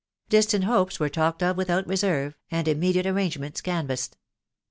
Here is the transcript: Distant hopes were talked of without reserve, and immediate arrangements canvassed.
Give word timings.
Distant 0.29 0.63
hopes 0.63 0.99
were 0.99 1.09
talked 1.09 1.43
of 1.43 1.57
without 1.57 1.85
reserve, 1.85 2.35
and 2.49 2.67
immediate 2.67 3.05
arrangements 3.05 3.61
canvassed. 3.61 4.17